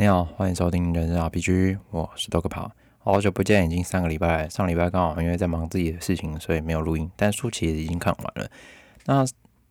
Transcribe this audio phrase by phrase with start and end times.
[0.00, 4.48] 你好，欢迎收听人生 RPG，我是豆哥跑，好久不见，已经三个礼拜。
[4.48, 7.10] 上礼拜刚好因为在忙自己的事情，所以没有录音。
[7.16, 8.48] 但书其实已经看完了。
[9.06, 9.24] 那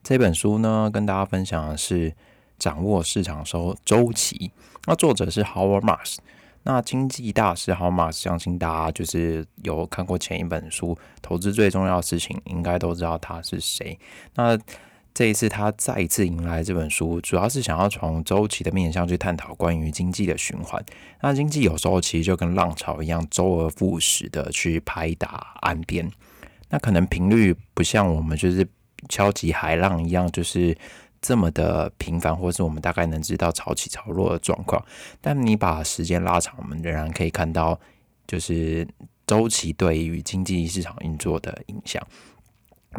[0.03, 2.13] 这本书呢，跟大家分享的是
[2.59, 4.51] 掌握市场收周期。
[4.85, 6.17] 那作者是 Howard Marks。
[6.63, 13.97] 那经济大师 Howard Marks，相信大家就是有看过前一本书《投资最重要的事情》，应该都知道他是谁。
[14.35, 14.59] 那
[15.17, 20.79] 这一次，他再一次迎来这本书，主要是想要从周期的面向去探讨关于经济的循环。
[21.23, 26.07] 那经济有时候其实就跟浪潮一样，周而复始的去拍打岸边。
[26.69, 28.67] 那可能频率不像我们就是
[29.09, 30.77] 敲击海浪一样，就是
[31.19, 34.85] 这么的频繁，或是我们大概能知道潮起潮落的状况。
[35.19, 37.79] 但你把时间拉长，我们仍然可以看到，
[38.27, 38.87] 就是
[39.25, 42.05] 周期对于经济市场运作的影响。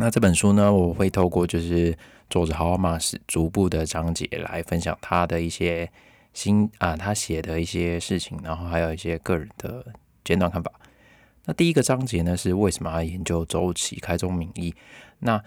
[0.00, 1.96] 那这本书呢，我会透过就是
[2.30, 5.90] 作者豪马斯逐步的章节来分享他的一些
[6.32, 9.84] 新啊，他写的一些事情，然后还有一些个人的
[10.24, 10.70] 简短看法。
[11.46, 13.98] 那第一个章节呢，是为什么要研究周期？
[13.98, 14.74] 开宗明义，
[15.18, 15.42] 那。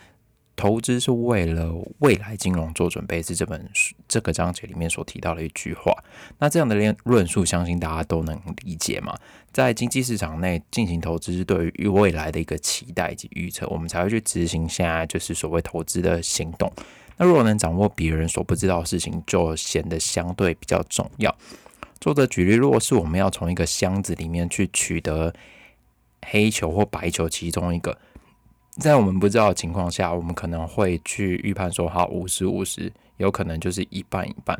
[0.54, 5.92] 投资是为了未来金融做准备，是这本书这个章节里面所提到的一句话。
[6.38, 9.18] 那这样的论论述，相信大家都能理解嘛？
[9.54, 16.72] 在经济市场内进行投资，是对于未来的一个期待以及预测，我们才会去执行现在就是所谓投资的行动。
[17.18, 21.36] 那如果能掌握别人所不知道的事情，就显得相对比较重要。
[22.00, 25.34] 作者举例，如果是我们要从一个箱子里面去取得
[26.26, 27.98] 黑球或白球其中一个。
[28.80, 34.58] 在我们不知道的情况下，我们可能会去预判说，好五十五十，有可能就是一半一半，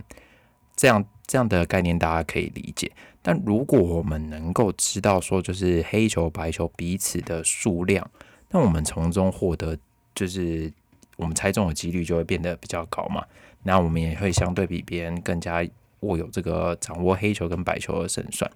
[0.76, 2.92] 这样这样的概念大家可以理解。
[3.22, 8.10] 但如果我们能够知道说，就是黑球白球彼此的数量，
[8.50, 9.78] 那我们从中获得
[10.16, 10.72] 就是
[11.18, 13.24] 我们猜中的几率就会变得比较高嘛。
[13.64, 15.64] 那我们也会相对比别人更加
[16.00, 18.50] 握有这个掌握黑球跟白球的胜算。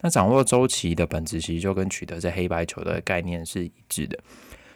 [0.00, 4.16] 那掌握周期的本质其实就跟取得这黑白球的概念是一致的。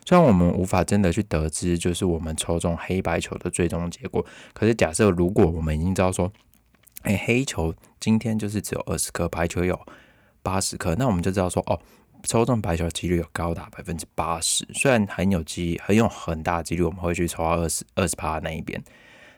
[0.04, 6.32] 虽然我们无法真的去得知，就是我们抽中黑白球的最终结果，可是假设如果我们已经知道说，
[7.02, 9.78] 哎，黑球今天就是只有二十颗，白球有
[10.42, 11.78] 八十颗，那我们就知道说，哦，
[12.22, 14.66] 抽中白球几率有高达百分之八十。
[14.74, 18.82] 虽然很有机，很有很大几率我们会去抽到二十二十趴那一边，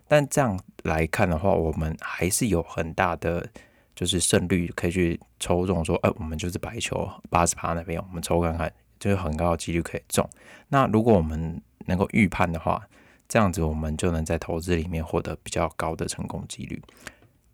[0.09, 3.47] 但这样来看的话，我们还是有很大的
[3.95, 8.73] 就是胜率可以去抽中说，哎，我们就是白球八十趴那边，我们抽看看。
[8.97, 10.27] 就是很高的几率可以中。
[10.69, 12.81] 那如果我们能够预判的话，
[13.29, 16.81] 这样子我们就能在投资里面获得比较高的成功几率。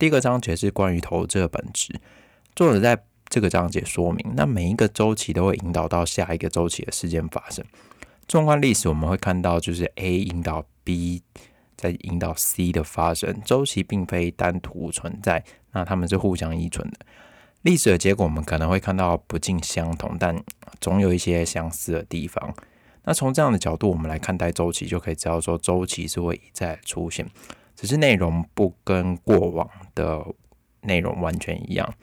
[0.00, 2.00] 第一个章节是关于投资的本质。
[2.56, 7.62] 作者在这个章节说明，那每一个周期都会引导到下一个周期的事件发生。
[8.26, 11.22] 纵观历史，我们会看到就是 A 引导 B，
[11.76, 13.42] 在引导 C 的发生。
[13.44, 17.00] 周期并非单独存在，那他们是互相依存的。
[17.60, 20.42] 历史的结果，我们可能会看到不尽相同，但
[20.80, 22.54] 总有一些相似的地方。
[23.04, 27.28] 那从这样的角度，我们来看待周期，就可以知道说，周期是会一再出现，
[27.80, 30.22] 只是内容不跟过往的
[30.82, 31.94] 内容完全一样。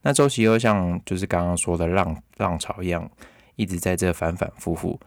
[0.00, 3.06] 那周期又像就是刚刚说的浪浪潮一样，
[3.56, 4.98] 一直在这反反复复。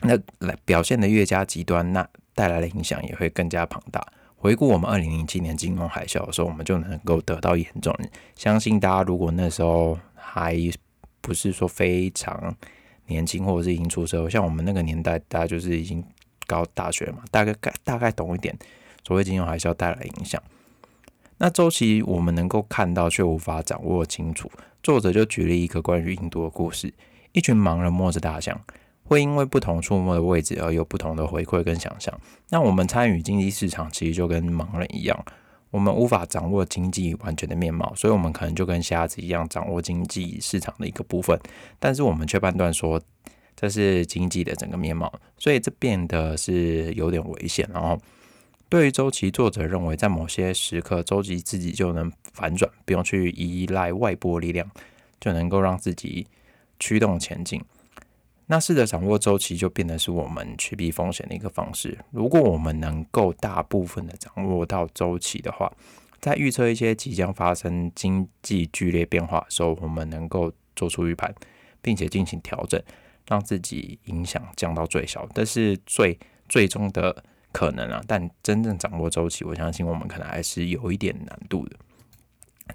[0.00, 2.04] 那来表现的越加极端，那
[2.34, 4.04] 带来的影响也会更加庞大。
[4.34, 7.96] 回顾我们二零零七年金融海啸的时候，我们就能够得到严重。
[8.34, 10.58] 相信大家如果那时候还
[11.20, 12.52] 不是说非常
[13.06, 16.04] 年轻，或者是已经出社会，像我们那个年代，大家就是已经
[16.48, 18.52] 高大学嘛，大概概大概懂一点
[19.06, 20.42] 所谓金融海啸带来影响。
[21.38, 24.50] 那周期我们能够看到，却无法掌握清楚。
[24.82, 26.92] 作者就举了一个关于印度的故事：
[27.32, 28.60] 一群盲人摸着大象。
[29.06, 32.18] 会因为不同触摸的位置而有不同的回馈跟想象。
[32.48, 35.24] 那我们参与经济市场，其实就跟盲人一样，
[35.70, 41.38] 我们无法掌握经济完全的面貌，所以我们可能就跟瞎子一样掌握经济市场的一个部分，
[41.78, 42.98] 但是我们却判断说
[43.54, 47.68] 这是经济的整个面貌，所以这变得是有点危险。
[47.74, 48.00] 然后，
[48.74, 54.68] 对于周期，作者认为在某些时刻，周期自己就能反转，不用去依赖外部力量，
[55.20, 56.26] 就能够让自己
[56.80, 57.62] 驱动前进。
[58.46, 61.96] 那试着掌握周期，就变得是我们趋避风险的一个方式。
[62.10, 65.72] 如果我们能够大部分的掌握到周期的话，
[66.18, 71.32] 在预测一些即将发生经济剧烈变化的时候，我们能够做出预判，
[71.80, 72.82] 并且进行调整，
[73.28, 75.24] 让自己影响降到最小。
[75.32, 76.18] 这是最
[76.48, 77.24] 最终的
[77.54, 78.02] 可能啊！
[78.08, 81.76] 但真正掌握周期，我相信我们可能还是有一点难度的。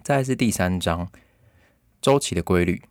[0.01, 1.05] 再是第三章，
[2.01, 2.81] 周期的规律。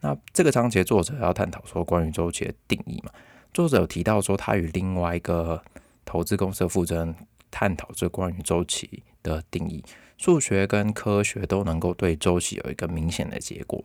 [0.00, 3.10] 那这个章节作者要探讨说关于周期的定义嘛？
[3.52, 5.60] 作者有提到说他与另外一个
[6.04, 7.14] 投资公司的负责人
[7.50, 9.82] 探讨这关于周期的定义。
[10.18, 13.84] 数学跟科学都能够对周期有一个明显的结果，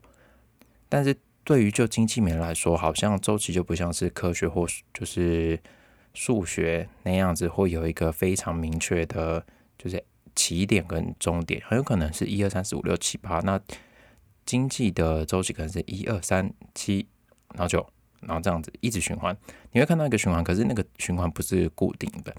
[0.88, 5.60] 但是对于就经济面来说，好像周期就不像是科学或就是
[6.18, 9.46] 数学那样子，会有一个非常明确的，
[9.78, 10.04] 就是
[10.36, 13.40] 起点跟终点，很有可能是一二三四五六七八。
[13.42, 13.62] 那
[14.44, 17.06] 经济的周期可能是一二三七，
[17.54, 17.88] 然后就，
[18.22, 19.38] 然后这样子一直循环，
[19.72, 22.36] 你会看到一个循环，可是那个循环不是固定的。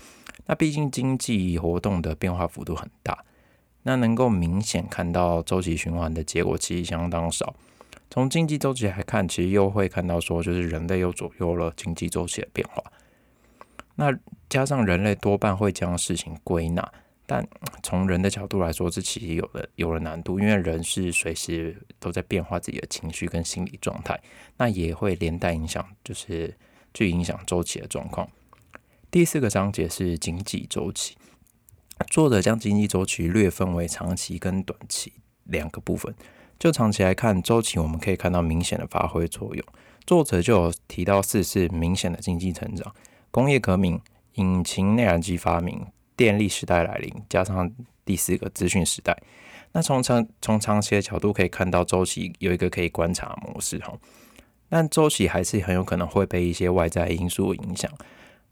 [0.47, 3.25] 那毕竟经济活动的变化幅度很大。
[3.85, 7.55] 那能够明显看到周期循环的结果其实相当少。
[8.11, 12.83] 从经济周期来看，其实又会看到说，就是人类又左右了经济周期的变化。
[14.01, 14.17] 那
[14.49, 16.93] 加上人类多半会将事情归纳，
[17.27, 17.45] 但
[17.83, 24.19] 从人的角度来说，这其实有了有了难度，因为人是随时都在变化自己的情绪跟心理状态，
[24.57, 26.57] 那也会连带影响，就是
[26.95, 28.29] 去影响周期的状况。
[29.11, 31.17] 第四个章节是经济周期。
[32.09, 35.13] 作者将经济周期略分为长期跟短期
[35.43, 36.15] 两个部分。
[36.57, 39.65] 就长期来看，周期我们可以看到明显的发挥作用。
[40.07, 42.95] 作者就有提到四次明显的经济成长：
[43.31, 44.01] 工业革命、
[44.35, 45.87] 引擎内燃机发明、
[46.17, 47.71] 电力时代来临，加上
[48.05, 49.17] 第四个资讯时代。
[49.73, 53.93] 那从长从长期的角度可以看到，周期有一个可以观察模式哈，
[54.69, 57.91] 但周期还是很有可能会被一些外在因素影响。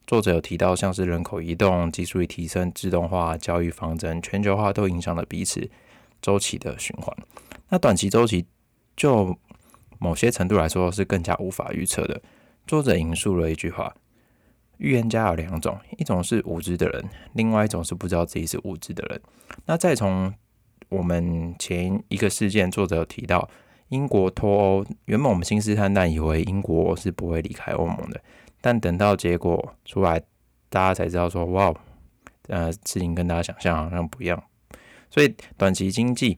[0.07, 5.69] 作者有提到，像是人口移动、技术力提升、自动化、教育方针、全球化，都影响了彼此
[6.23, 7.17] 周期的循环。
[7.71, 8.47] 那短期周期，
[8.97, 9.37] 就
[9.99, 12.23] 某些程度来说是更加无法预测的。
[12.67, 13.93] 作者引述了一句话
[14.79, 19.21] ：“预言家有两种，一种是无知的人，另外一种是不知道自己是无知的人。”
[19.67, 20.33] 那再从
[20.89, 23.49] 我们前一个事件，作者有提到
[23.89, 28.21] 英国脱欧，原本我们信誓旦旦以为英国是不会离开欧盟的。
[28.61, 30.21] 但等到结果出来，
[30.69, 31.73] 大家才知道说，哇，
[32.49, 34.43] 呃，事情跟大家想象好像不一样。
[35.09, 36.37] 所以短期经济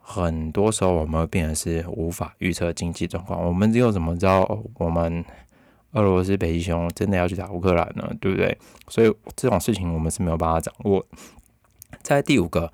[0.00, 3.46] 很多时候我们变得是无法预测经济状况。
[3.46, 5.22] 我们只有怎么知道我们
[5.92, 8.10] 俄罗斯北极熊真的要去打乌克兰呢？
[8.20, 8.56] 对不对？
[8.88, 11.06] 所以这种事情我们是没有办法掌握。
[12.02, 12.72] 在第五个，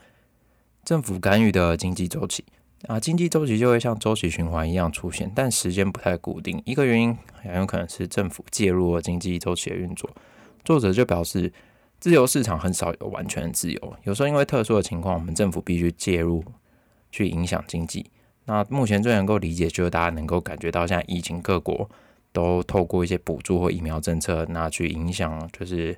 [0.84, 2.44] 政府干预的经济周期。
[2.86, 6.60] 啊，经济周期就会像周期循环一样出现，但时间不太固定。
[6.66, 10.10] 一个原因很有可能是政府介入了经济周期的运作。
[10.64, 11.50] 作者就表示，
[11.98, 16.44] 自由市场很少有完全自由，有时候因为特殊的情况，我们政府必须介入
[17.10, 18.10] 去影响经济。
[18.44, 21.88] 那目前最能够理解就是大家能够感觉到，现在疫情各国
[22.34, 25.96] 都透过一些补助或疫苗政策，那去影响就是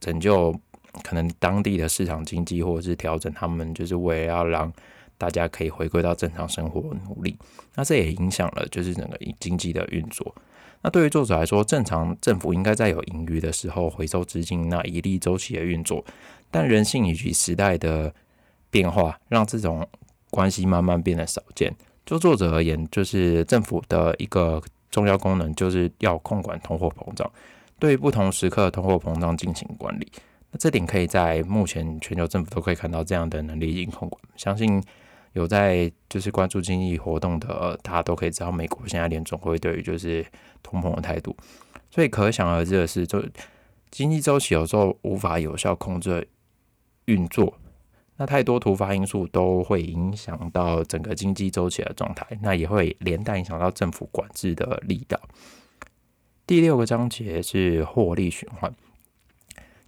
[0.00, 0.58] 拯救
[1.02, 4.72] 可能当地的市场经济，或者是调整他们，就是为了要让。
[5.18, 6.78] 大家可以回归到正常生活
[7.08, 7.34] 努力，
[7.74, 10.34] 那这也影响了就是整个经济的运作。
[10.82, 16.04] 那对于作者来说，正常政府应该在有盈余的时候回收资金，那以利周期的运作。
[16.50, 18.14] 但人性以及时代的
[18.70, 19.88] 变化，让这种
[20.28, 21.74] 关系慢慢变得少见。
[22.04, 24.62] 就作者而言，就是政府的一个
[24.96, 27.30] 重要功能，就是要控管通货膨胀，
[27.78, 30.10] 对于不同时刻的通货膨胀进行管理。
[30.50, 34.82] 那这点可以在目前全球政府都可以看到这样的能力进行控管，相信。
[35.32, 40.24] 有在就是关注经济活动的，大家都可以知道，美国现在联总会对于就是
[40.62, 41.36] 通膨的态度，
[41.90, 43.22] 所以可想而知的是，就
[43.90, 46.26] 经济周期有时候无法有效控制
[47.04, 47.52] 运作，
[48.18, 55.20] 那太多突发因素都会影响到整个经济周期的状态，那也会连带影响到政府管制的力道。
[56.46, 58.74] 第六个章节是获利循环，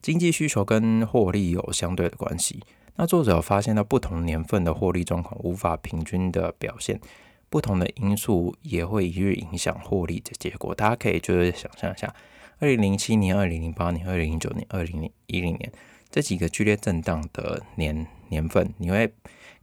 [0.02, 2.60] 经济需求跟获利有相对的关系。
[2.96, 7.00] 那作者发现到不同年份的获利状况无法平均的表现，
[7.48, 10.74] 不同的因素也会一日影响获利的结果。
[10.74, 12.12] 大家可以就是想象一下，
[12.58, 15.72] 二零零七年、二零零八年、二零零九年、二零一零年
[16.10, 19.12] 这几个剧烈震荡的年年份，你会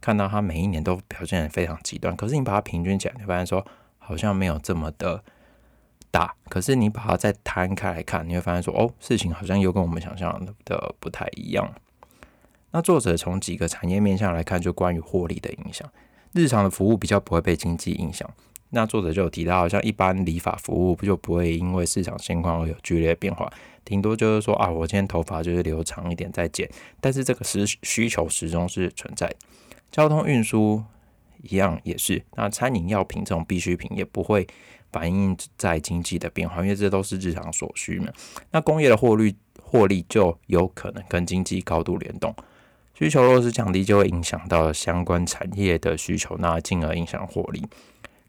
[0.00, 2.16] 看到它每一年都表现的非常极端。
[2.16, 3.66] 可是你把它平均起来，你发现说
[3.98, 5.22] 好像没有这么的
[6.10, 6.34] 大。
[6.48, 11.72] 可是你把它再摊开来看，你会发现说哦，事情好像又跟我们想象的不太一样。
[12.72, 15.90] 那作者从几个产业面向来看，就关于获利的影响，
[16.32, 18.28] 日常的服务比较不会被经济影响。
[18.70, 23.50] 那作者就有提到，像一般理发服务，不就不会因为市场现况而有剧烈变化，
[23.84, 26.68] 顶多就是说啊，我今天头发就是留长一点再剪，
[27.00, 29.32] 但是这个是需求始终是存在。
[29.92, 30.82] 交通运输
[31.42, 34.46] 一样也是，那餐饮药品这种必需品也不会
[34.90, 38.08] 反映在经济的变化，因为这都是日常所需嘛。
[38.50, 42.34] 那工业的获利获利就有可能跟经济高度联动。
[42.94, 47.62] 需求若是降低，就会影响到相关产业的需求，那进而影响获利。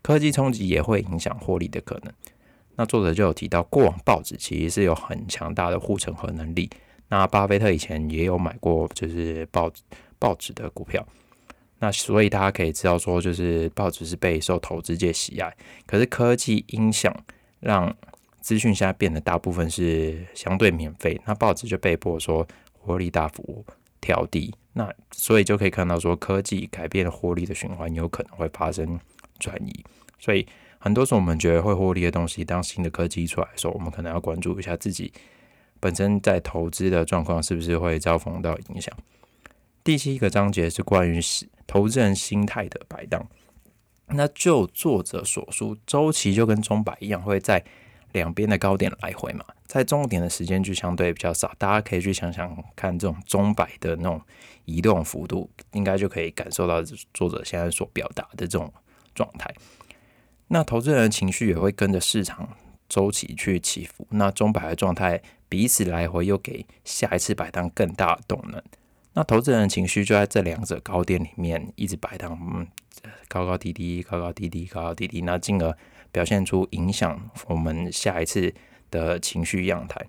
[0.07, 2.13] 科技冲击也会影响获利的可能。
[2.77, 6.69] 那作者就有提到，过往报纸其实是有很强大的护城河能力。
[7.09, 9.69] 那巴菲特以前也有买过，就是报
[10.17, 11.05] 报纸的股票。
[11.79, 15.53] 那所以大家可以知道说，就是报纸是备受投资界喜爱，
[15.85, 17.13] 可是科技影响
[17.59, 17.93] 让
[18.39, 23.65] 资讯现在变得大部分是相对免费，那报纸就被迫说获利大幅
[23.99, 24.55] 调低。
[24.71, 28.97] 那所以就可以看到说，科技改变获利的循环有可能会发生
[29.39, 29.85] 转移。
[30.19, 30.47] 所以
[30.79, 35.11] 很多时候我们觉得会获利的东西，当新的科技出来的时候，我们可能要关注一下自己
[35.79, 38.93] 本身在投资的状况是不是会遭逢到影响。
[39.83, 41.19] 第七个章节是关于
[41.65, 43.25] 投资人心态的摆荡。
[44.09, 47.61] 那就作者所述，周期就跟钟摆一样，会在
[48.13, 51.53] 两边的高点来回嘛，在终点的时间就相对比较少。
[51.57, 54.21] 大家可以去想想看，这种钟摆的那种
[54.63, 56.81] 移动幅度，应该就可以感受到
[57.13, 58.73] 作者现在所表达的这种
[59.17, 59.51] 状态。
[60.49, 62.55] 那投资人的情绪也会跟着市场
[62.87, 64.07] 周期去起伏。
[64.11, 68.63] 那钟摆的状态彼此来回，又给下一次摆荡更大的动能。
[69.13, 72.67] 那投资人的情绪就在这两者高点里面一直摆荡，嗯，
[73.27, 75.75] 高高低低，高高低低，高高低低，那进而
[76.11, 78.53] 表现出影响我们下一次
[78.91, 79.99] 的情绪样态。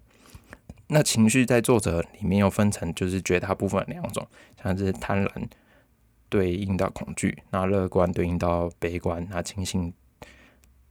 [0.89, 4.27] 那情绪在作者里面又分成就是绝大部分两种，
[4.63, 5.49] 像是贪婪
[6.29, 9.93] 对应到恐惧，那乐观对应到悲观，那轻信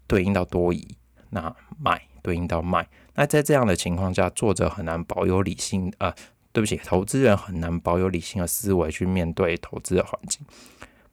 [0.07, 0.87] 对应到多疑，
[1.29, 2.87] 那卖对应到卖。
[3.15, 6.15] 那在这样的情况下，作者很难保有理性啊。
[6.53, 10.43] 对不起，投资人很难保有理性的思维去面对投资的环境。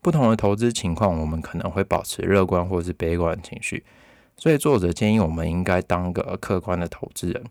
[0.01, 3.83] 不同的投资情况，我们可能会保持乐观或是悲观的情绪。
[4.37, 7.43] 所以作者建议我们应该当个客观的投资人。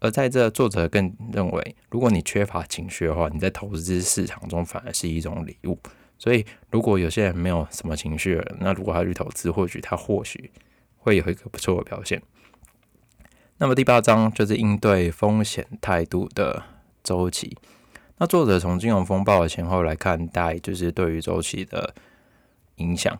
[0.00, 5.78] 而在这，作者更认为，如果你缺乏情绪的话，你在投资市场中反而是一种礼物。
[6.18, 10.50] 所以，如果有些人没有什么情绪，那如果他去投资，或许他或许
[10.98, 12.20] 会有一个不错的表现。
[13.58, 16.62] 那么第八章就是应对风险态度的
[17.02, 17.56] 周期。
[18.16, 21.94] 那作者从金融风暴的前后来看待，就是对于周期的
[22.76, 23.18] 影响。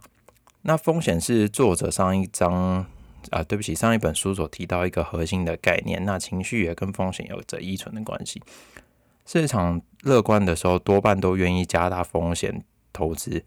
[0.62, 2.86] 那风险是作者上一章
[3.30, 6.04] 啊，对不起，上一本书所提到一个核心的概念。
[6.04, 8.42] 那情绪也跟风险有着依存的关系。
[9.26, 13.40] 市场乐观的时候，多半都愿意加大风险投资；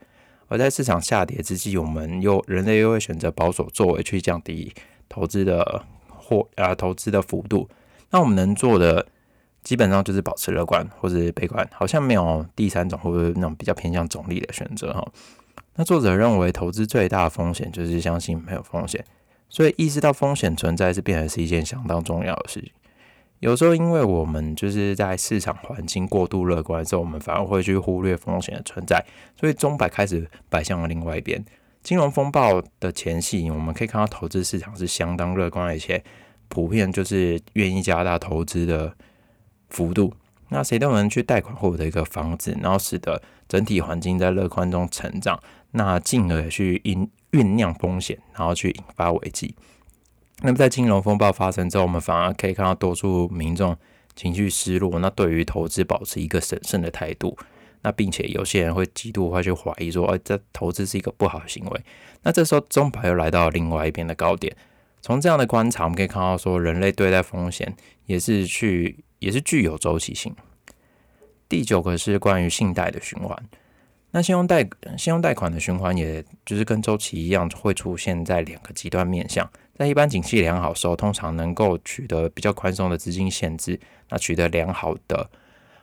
[0.48, 4.74] 而在市场下跌之际，我们又人类又会选择保守作为，去降低
[5.10, 5.84] 投资的。
[6.26, 7.70] 或啊，投资的幅度，
[8.10, 9.06] 那我们能做的
[9.62, 15.06] 基本上就是保持乐观或者悲观，好像没有第三种或者那种比较偏向中立的选择哈。
[15.76, 19.04] 那作者认为，投资最大的风险就是相信没有风险，
[19.50, 22.72] 所以意识到风险存在是变得是一件相当重要的事情。
[23.40, 29.06] 有时候，因为我们就是在市场环境过度乐观的时候，我们反而会去忽略风险的存在，
[29.38, 31.44] 所以钟摆开始摆向了另外一边。
[31.82, 36.02] 金融风暴的前夕，我们可以看到投资市场是相当乐观，而且
[36.48, 38.96] 普遍就是愿意加大投资的
[39.70, 40.14] 幅度。
[40.48, 45.38] 那谁都能去贷款获得一个房子，然后使得整体环境在乐观中成长，
[45.72, 49.54] 那进而去酝酝酿风险，然后去引发危机。
[50.42, 53.76] 那么在金融风暴发生之后，我们反而可以看到多数民众
[54.16, 57.38] 情绪失落，那对于投资保持一个审慎的态度。
[57.86, 61.82] 那并且有些人会极度会去怀疑说，哎，这投资是一个不好的行为。
[62.22, 64.56] 那这时候中牌又来到另外一边的高点。
[65.02, 67.76] 从这样的观察，我们可以看到说，人类对待风险
[68.06, 70.34] 也是去也是具有周期性。
[71.50, 73.38] 第九个是关于信贷的循环。
[74.14, 74.64] 那信用贷
[74.98, 79.52] 信用贷款的循环，也就是跟周期一样，会出现在两个极端面向。
[79.76, 83.78] 在一般景气良好时候，通常能够取得比较宽松的资金限制，
[84.10, 85.30] 那取得良好的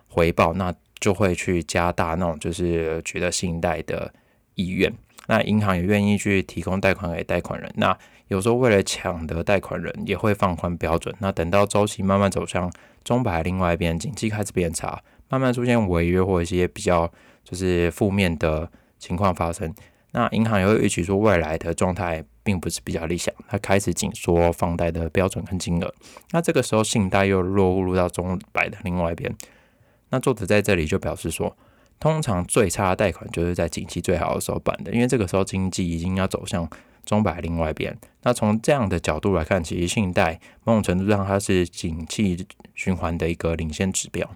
[0.09, 0.75] 回报，那。
[1.01, 4.13] 就会去加大那种就是取得信贷的
[4.55, 4.93] 意愿，
[5.29, 7.73] 那银行也愿意去提供贷款给贷款人。
[7.77, 7.97] 那
[8.29, 11.15] 有时候为了抢得贷款人，也会放宽标准。
[11.21, 12.71] 那等到周期慢慢走向
[13.03, 17.11] 中排另外一边，经济开始变差，慢慢出现违约或一些比较
[17.51, 19.75] 就是负面的情况发生，
[20.13, 25.93] 那银行也会预期说未来的状态并不是比较理想，它开始紧缩放贷的标准跟金额。
[26.31, 29.35] 那这个时候信贷又落入到中百的另外一边。
[30.11, 31.57] 那作者在这里就表示说，
[31.99, 36.69] 通常最差的贷款就是在景气最好的时候办的，因为这个时候经济已经要走向
[37.05, 37.97] 中百另外一边。
[38.23, 44.29] 那从这样的角度来看，其实信贷某种程度上它是景气循环的一个领先指标。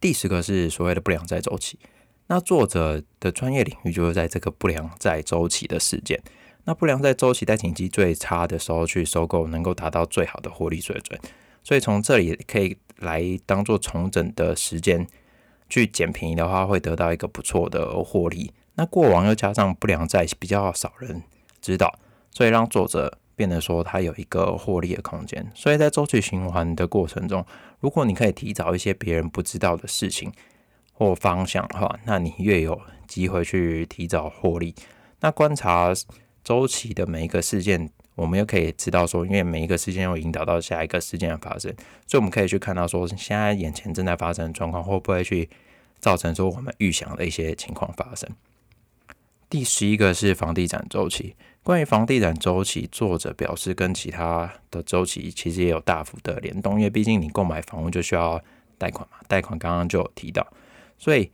[0.00, 1.78] 第十个是所谓的不良债周期。
[2.26, 6.20] 那作者的专业领域就是在这个不良债周期的事件。
[6.64, 11.18] 那不良债周期在景气最差的时候去收购，能够达到最好的获利水准。
[11.62, 12.76] 所以从这里可以。
[13.00, 15.06] 来当做重整的时间
[15.68, 18.52] 去捡便宜的话，会得到一个不错的获利。
[18.74, 21.22] 那过往又加上不良债比较少人
[21.62, 21.96] 知道，
[22.32, 25.48] 所以让作者变得说他有一个获利的空间。
[25.54, 27.46] 所以在周期循环的过程中，
[27.80, 30.32] 如果你可以提早一些别人不知道的事情，
[30.92, 34.74] 或方向的话，那你越有机会去提早获利。
[35.20, 35.92] 那观察
[36.42, 41.72] 周期的每一个事件，我们又可以知道说，因为每一个事件又引导到下一个事件的发生，
[42.06, 45.48] 所以我们可以去看到说，现在眼前正在发生的状况会不会去
[46.00, 48.28] 造成说我们预想的一些情况发生。
[49.48, 51.36] 第十一个是房地产周期。
[51.68, 58.42] 关于房地产周期，作者表示跟其他的周期其实也有大幅的联动，因为毕竟你购买房屋就需要
[58.78, 60.46] 贷款嘛，贷款刚刚就有提到，
[60.96, 61.30] 所以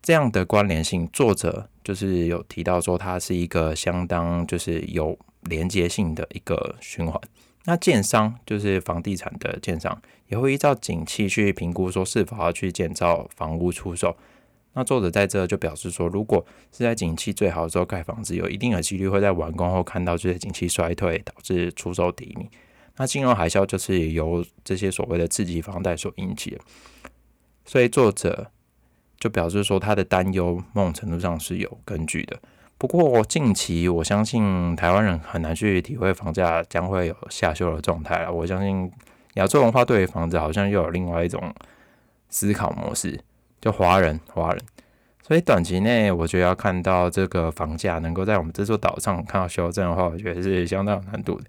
[0.00, 7.20] 这样的关联性，作者就是有提到说它是一个相当就是有连接性的一个循环。
[7.66, 14.16] 那建商就是房地产的建商，也会依照景气去评估说是否要去建造房屋出售。
[14.74, 22.50] 那作者在这就表示说，如果是在景气最好的时候盖房子，有一定的几率会在完工后看到这些景气衰退，导致出售低迷。
[22.96, 26.58] 那金融海啸就是由这些所谓的刺激房贷所引起的。
[27.64, 28.50] 所以作者
[29.18, 32.38] 就表示说，他的担忧某种程度上是有根据的。
[32.76, 38.32] 不过近期我相信台湾人很难去体会房价将会有下修的状态了。
[38.32, 38.90] 我相信
[39.34, 41.54] 亚洲文化对于房子好像又有另外一种
[42.28, 43.20] 思考模式。
[43.64, 44.62] 就华人，华人，
[45.26, 51.46] 所以短期内我觉得要看到这个房价能够在我们这座岛上看到修正的话，我觉得是相当有难度的。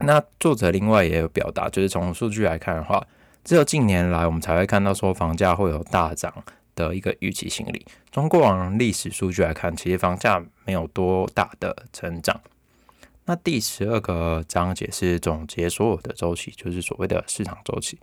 [0.00, 3.06] 那作者另外也有表达，就是从数据来看的话，
[3.44, 6.42] 只有近年来我们才会看到说房价会有大涨
[6.74, 7.86] 的一个预期心理。
[8.10, 12.40] 从过往历史数据来看，其实房价没有多大的成长。
[13.26, 17.96] 那第十二个章节是总结所有的周期，就是所谓的市场周期。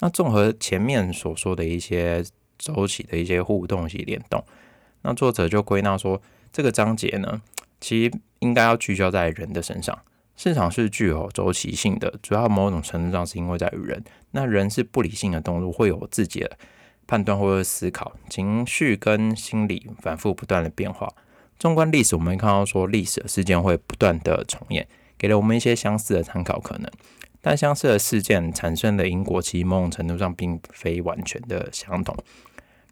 [0.00, 2.24] 那综合前面所说的一些
[2.58, 4.44] 周期的一些互动及联动，
[5.02, 6.20] 那作者就归纳说，
[6.52, 7.40] 这个章节呢，
[7.80, 9.98] 其实应该要聚焦在人的身上。
[10.36, 14.04] 市场是具有周期性的，主要某种程度上是因为在于人。
[14.32, 16.58] 那人是不理性的动物，会有自己的
[17.06, 21.10] 判断或者思考，情绪跟心理反复不断的变化。
[21.58, 26.90] 纵观历史，我们看到说，历史的事件会不断的重演，给了我们一些相似的参考可能。
[27.46, 32.12] 但相似的事件产生的因果，其某种程度上并非完全的相同。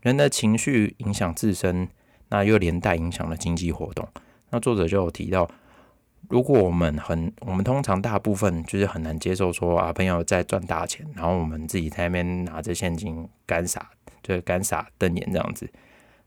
[0.01, 1.88] 人的情绪影响自身，
[2.29, 4.07] 那又连带影响了经济活动。
[4.51, 5.51] 那作者就有提到，
[6.29, 13.90] 如果我们很，我们通常大部分就是很难接受说啊，朋友在赚大钱，然后我们自己在那边拿着现金干傻，
[14.23, 15.69] 就是干傻瞪眼这样子，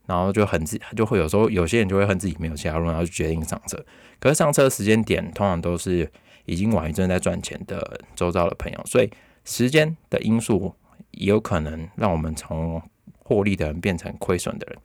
[0.04, 3.82] 然后就很自就会有时候有些人就会恨自己没有加入，然后就决定上车。
[4.20, 6.12] 可是上车时间点通常都是。
[6.48, 9.10] 已经晚于正在赚钱的周遭的朋友，所以
[9.44, 10.74] 时间的因素
[11.10, 12.82] 也有可能让我们从
[13.18, 14.78] 获利的人变成亏损的人。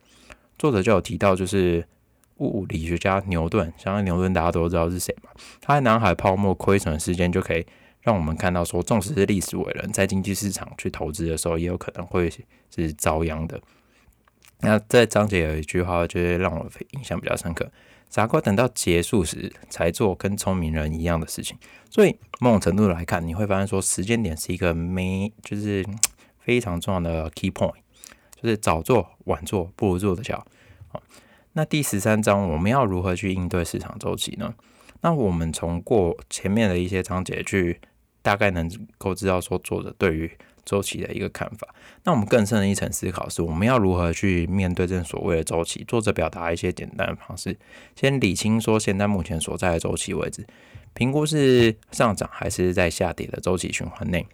[0.58, 1.86] 作者就有提到，就是
[2.36, 5.30] 物理学家牛顿，相信牛顿大家都知道是谁嘛？
[5.62, 7.66] 他在南海泡沫亏损的时间，就可以
[8.02, 12.30] 让我们看到说，纵使是历史伟人，在经济市场去投资的时候，也有可能会
[12.70, 13.58] 是遭殃的。
[14.60, 17.70] 那在章节有一句话，就是让我印象比较深刻。
[18.14, 21.58] 傻瓜等到结束时才做跟聪明人一样的事情，
[21.90, 25.84] 所以某种程度来看，你会发现说时间点是一个没就是
[26.38, 27.74] 非常重要的 key point，
[28.40, 30.46] 就是早做晚做不如做的巧。
[30.86, 31.02] 好，
[31.54, 34.54] 那第十三章我们要如何去应对市场周期呢？
[35.00, 37.80] 那我们从过前面的一些章节去
[38.22, 40.30] 大概能够知道说作者对于。
[40.64, 41.68] 周期的一个看法，
[42.04, 45.84] 那我们更深的一层思考是，我们要如何去面对这所谓的周期？
[45.86, 47.56] 作者表达一些简单的方式，
[47.94, 50.46] 先理清说现在目前所在的周期位置，
[50.94, 54.26] 评估是上涨还是在下跌的周期循环内。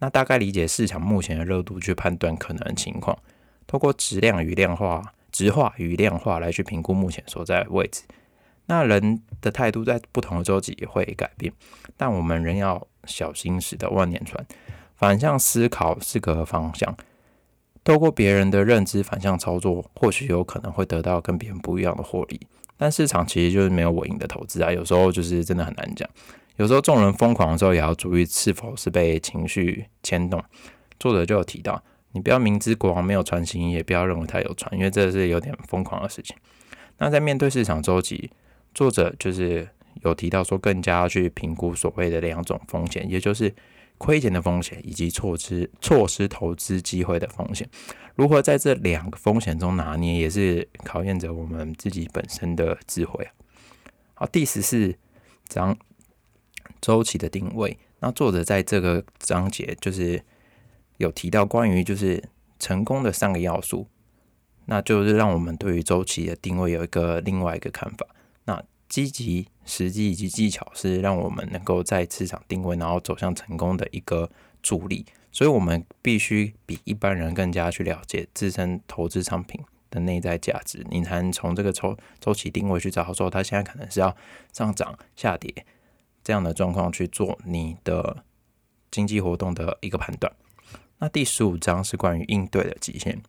[0.00, 3.16] 那大概理解市场目前的热度，去判断可能情况，
[3.66, 8.02] 透过质量与量化、质化与量化来去评估目前所在的位置。
[8.66, 11.52] 那人的态度在不同的周期也会改变，
[11.96, 14.44] 但我们仍要小心驶得万年船。
[14.96, 16.96] 反向思考是个方向，
[17.82, 22.40] 透过别人的认知反向操作，或许有可能会得到跟别人不一样的获利。
[22.76, 26.08] 但市场其实就是没有稳赢的投资啊，有时候就是真的很难讲。
[26.56, 30.42] 有时候众人疯狂的时候，也要注意是否是被情绪牵动。
[30.98, 36.36] 作者就有提到，你不要明知国王没有传新，也不要认为他有传，因为这是有点疯狂的事情。
[36.98, 38.30] 那在面对市场周期，
[38.74, 39.68] 作者就是
[40.02, 43.54] 有提到说，更加要去评估所谓的两种风险，也就是。
[43.96, 47.68] 亏钱的风险以及错失错失投资机会的风险，
[48.14, 53.30] 如何在这两个风险中拿捏，也是考验着我们自己本身的智慧啊。
[54.14, 54.94] 好，第十四
[55.48, 55.76] 章
[56.80, 60.22] 周期的定位，那作者在这个章节就是
[60.98, 62.22] 有提到关于就是
[62.58, 63.86] 成功的三个要素，
[64.66, 68.06] 那就是让我们对于周期的定位有一个另外一个看法。
[68.94, 74.30] 积极、实际以及技巧是让我们能够在市场定位，然后走向成功的一个
[74.62, 75.04] 助力。
[75.32, 84.16] 所以我们必须比一般人更加去了解自身投资商品的内在价值，你才能从这个周周期定位去找说它现在可能是要
[84.52, 85.52] 上涨、下跌
[86.22, 88.22] 这样的状况去做你的
[88.92, 90.32] 经济活动的一个判断。
[91.00, 93.20] 那第十五章是关于应对的极限。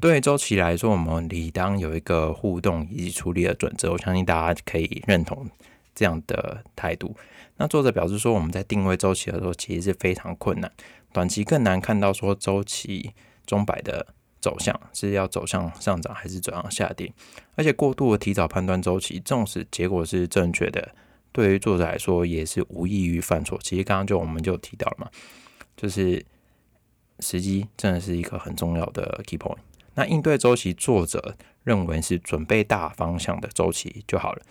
[0.00, 3.92] 对周期来说，我们理当有一个互动以及处理的准则。
[3.92, 5.48] 我相信大家可以认同
[5.94, 7.16] 这样的态度。
[7.56, 10.70] 那作者表示说，我们在定位周期的时候，其实是非常困难，
[11.12, 13.12] 短期更难看到说周期
[13.46, 14.06] 钟摆的
[14.40, 17.10] 走向是要走向上涨还是走向下跌。
[17.54, 20.94] 而且过度的提早判断周期，纵使结果是正确的，
[21.32, 23.58] 对于作者来说也是无异于犯错。
[23.62, 25.10] 其实刚刚就我们就提到了嘛，
[25.76, 26.26] 就是
[27.20, 29.56] 时机真的是一个很重要的 key point。
[29.94, 34.42] 那应对周期，作者认为是准备大方向的周期就好了。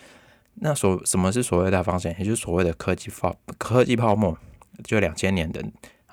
[0.56, 2.12] 那所什么是所谓大方向？
[2.18, 4.38] 也就是所谓的科技泡科技泡沫，
[4.84, 5.60] 就两千年的，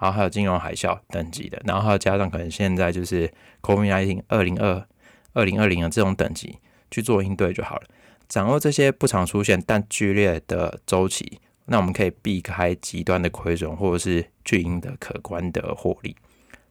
[0.01, 4.87] 然后还有金融海啸等级的，然后还有加上可能现在就是 COVID-19 二零二
[5.35, 6.59] 二零二零的这种等级
[6.91, 7.83] 去做应对就好了。
[8.29, 16.17] 掌握这些不常出现但剧烈的周期，那我们可以避开极端的亏损，或者是巨婴的可观的获利。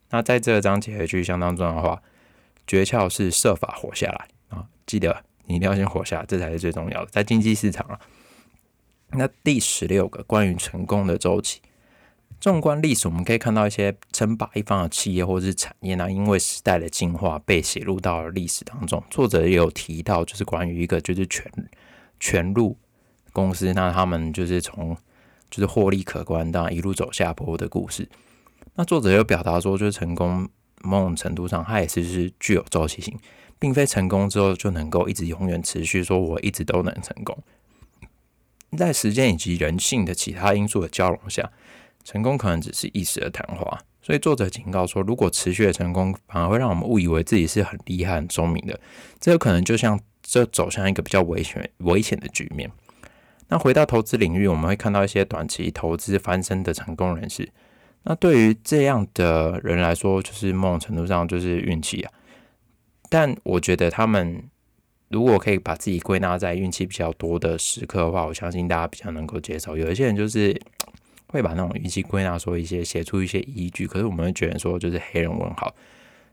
[0.10, 2.02] 那在这个章节去相当重要的话。
[2.70, 4.64] 诀窍是设法活下来啊！
[4.86, 7.10] 记得你一定要先活下，这才是最重要的。
[7.10, 8.00] 在经济市场啊，
[9.14, 11.62] 那第十六个关于成功的周期，
[12.40, 19.04] 纵观历史，我们可以看到一些称霸一方的企业或是产业呢，因为时代的进化被写入到了历史当中。
[19.10, 21.52] 作者也有提到，就是关于一个就是全
[22.20, 22.78] 全路
[23.34, 24.96] 公司，那他们就是从
[25.50, 28.08] 就是获利可观，当然一路走下坡的故事。
[28.76, 30.48] 那作者又表达说，就是成功。
[30.82, 33.18] 某种程度上，它也是是具有周期性，
[33.58, 36.04] 并非成功之后就能够一直永远持续。
[36.04, 37.38] 说我一直都能成功，
[38.78, 41.52] 在时间以及人性的其他因素的交融下，
[42.04, 43.80] 成功可能只是一时的昙花。
[44.02, 48.80] 所以作者警告说，如果持续的成功反而会让我们误以为自己是很厉害、很聪明的，
[49.20, 52.72] 这有可能就像这走向一个比较危险、危险的局面。
[53.50, 57.50] 那回到投资领域，我们会看到一些短期投资翻身的成功人士。
[58.04, 62.12] 那对于这样的人来说，就是某种程度上就是运气啊。
[63.10, 64.44] 但我觉得他们
[65.10, 69.76] 如果可以把自己归纳在运气比较多的时刻的话，我相信大家比较能够接受。
[69.76, 70.60] 有一些人就是
[71.28, 75.76] 会把那种运气归纳说一些写出一些依据，可是我们会觉得说就是黑人问号，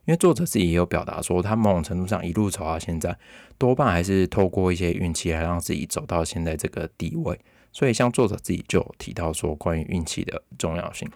[0.06, 3.16] 因为作者自己也有表达说，他某种程度上一路走到现在，
[3.58, 7.38] 多半还是透过一些运气来让自己走到现在这个地位。
[7.72, 11.06] 所以像作者自己就提到说，关于运气的重要性。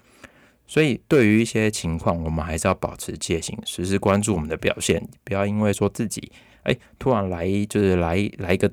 [0.70, 6.30] 所以，对于一些情况，我们还是要保持戒心，时时关注我们的表现，不要因为说自己
[6.62, 8.70] 哎突然来就是来来一个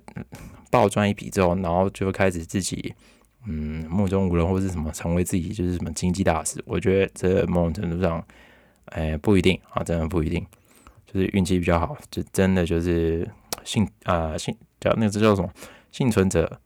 [0.70, 2.94] 暴赚一笔之后，然后就开始自己
[3.48, 6.64] 嗯目中无人或是什么成为自己就是什么经济大师。
[6.68, 8.24] 我觉得这某种程度上，
[8.86, 10.46] 哎不一定啊，真的不一定，
[11.12, 13.28] 就是运气比较好，就真的就是
[13.64, 15.50] 幸啊幸叫那个叫什么
[15.92, 16.62] 幸存者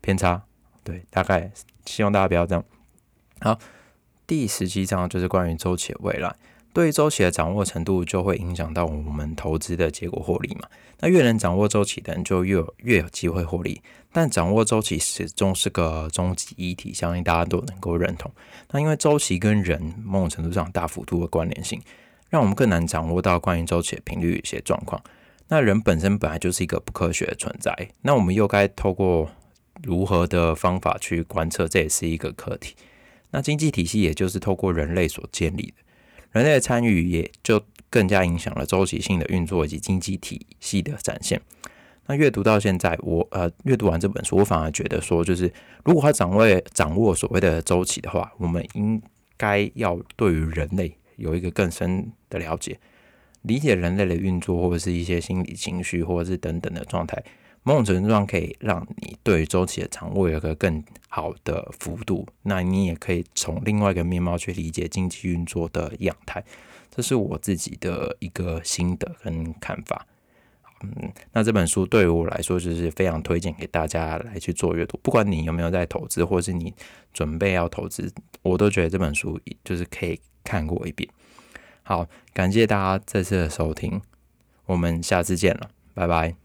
[0.00, 0.42] 偏差，
[0.82, 1.48] 对，大概
[1.86, 2.64] 希望大家不要这样
[3.40, 3.56] 好。
[4.26, 6.34] 第十七章就是关于周期的未来，
[6.72, 10.68] 对于周期的掌握程度就会影响到我们投资的结果获利嘛。
[11.00, 13.82] 那越能掌握周期的人就越有越有机会获利，
[14.12, 18.32] 但掌握周期始终是个终极议题，相信大家都能够认同。
[18.70, 21.78] 那因为周期跟人某种程度上大幅度的关联性，
[22.30, 25.02] 让我们更难掌握到关于周期的频率一些状况。
[25.48, 29.30] 那人本身本来就是一个不科学的存在，那我们又该透过
[29.82, 32.74] 如何的方法去观测，这也是一个课题。
[33.34, 35.74] 那经济体系也就是透过人类所建立的，
[36.30, 41.40] 人类的参与也就更加影响了周期性的运作以及经济体系的展现。
[42.06, 45.52] 那阅读到现在，我呃阅读完这本书，我反而觉得说，就是
[45.84, 49.02] 如果他掌握掌握所谓的周期的话，我们应
[49.36, 52.78] 该要对于人类有一个更深的了解，
[53.42, 57.20] 理解人类的运作或者是一些心理情绪或者是等等的状态。
[57.64, 66.44] 某种程度上可以让你对周期的掌握有个更好的幅度，那你也可以从另外一个面貌去理解经济运作的样态，
[66.90, 70.06] 这是我自己的一个心得跟看法。
[70.82, 76.74] 嗯，那这本书对于我来说就是非常推荐给大家来去做阅读，不管你有没有在投资，或是你
[77.14, 81.08] 准备要投资，我都觉得这本书就是可以看过一遍。
[81.82, 84.02] 好，感谢大家这次的收听，
[84.66, 86.43] 我们下次见了，拜拜。